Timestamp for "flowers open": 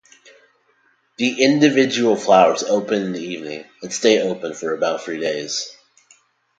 2.15-3.03